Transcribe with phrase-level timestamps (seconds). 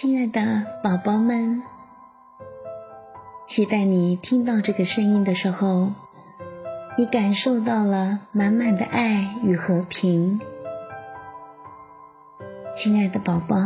[0.00, 1.60] 亲爱的宝宝们，
[3.48, 5.90] 期待你听到这个声音的时候，
[6.96, 10.40] 你感受到了满满的爱与和平。
[12.76, 13.56] 亲爱的宝宝，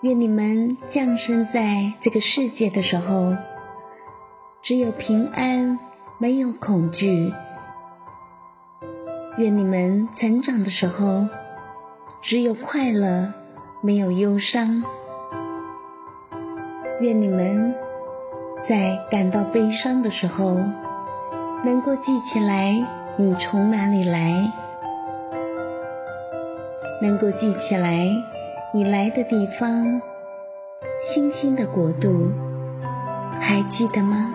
[0.00, 3.36] 愿你们降生在这个世界的时候，
[4.62, 5.78] 只有平安，
[6.16, 7.34] 没有恐惧。
[9.36, 11.28] 愿你们成长的时候，
[12.22, 13.34] 只有快乐。
[13.82, 14.82] 没有忧伤，
[17.00, 17.74] 愿你们
[18.68, 20.58] 在感到悲伤的时候，
[21.64, 22.74] 能够记起来
[23.16, 24.52] 你从哪里来，
[27.00, 28.06] 能够记起来
[28.74, 30.02] 你来的地方，
[31.14, 32.30] 星星的国度，
[33.40, 34.30] 还记得吗？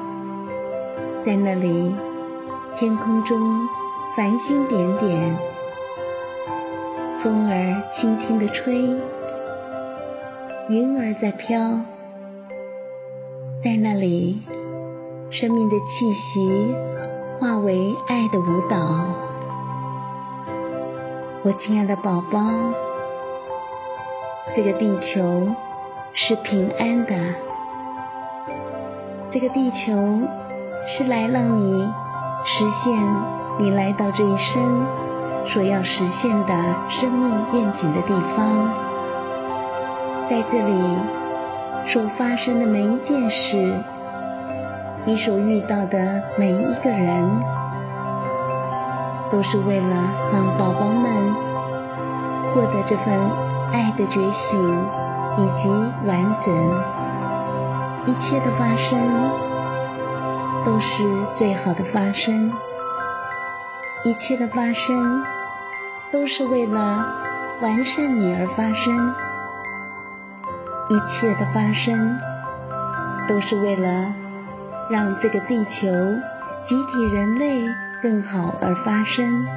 [1.23, 1.95] 在那里，
[2.79, 3.37] 天空中
[4.17, 5.37] 繁星点点，
[7.21, 8.89] 风儿轻轻地吹。
[10.67, 11.59] 云儿在飘，
[13.63, 14.41] 在那里，
[15.29, 16.75] 生命的气息
[17.37, 18.75] 化为爱的舞蹈。
[21.43, 22.39] 我亲爱的宝宝，
[24.55, 25.47] 这个地球
[26.13, 27.13] 是平安的，
[29.29, 29.93] 这个地球
[30.87, 31.87] 是来让你
[32.43, 33.15] 实现
[33.59, 34.83] 你来到这一生
[35.45, 38.84] 所要实现的生命愿景的地方。
[40.27, 40.97] 在这里
[41.93, 43.73] 所发生的每一件事，
[45.05, 47.29] 你所遇到的每一个人，
[49.31, 49.95] 都是为了
[50.33, 51.31] 让宝宝们
[52.51, 53.13] 获得这份
[53.71, 54.85] 爱的觉醒
[55.37, 55.69] 以及
[56.07, 56.83] 完整。
[58.07, 58.99] 一切的发生
[60.65, 61.03] 都是
[61.37, 62.51] 最好的发生，
[64.03, 65.23] 一切的发生
[66.11, 67.05] 都是为了
[67.61, 69.24] 完善你而发生。
[70.87, 72.19] 一切的发生，
[73.27, 74.13] 都是为了
[74.89, 75.81] 让这个地球
[76.63, 77.67] 集体人类
[78.03, 79.47] 更好而发生。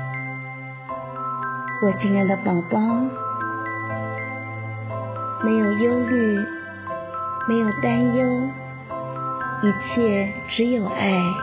[1.83, 2.79] 我亲爱的宝宝，
[5.45, 6.41] 没有忧虑，
[7.47, 8.49] 没有担忧，
[9.61, 11.35] 一切只有爱。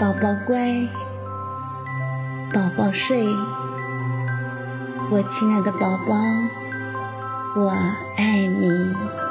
[0.00, 0.88] 宝宝乖，
[2.52, 3.24] 宝宝睡，
[5.10, 6.67] 我亲爱的宝宝。
[7.58, 7.70] 我
[8.14, 9.27] 爱你。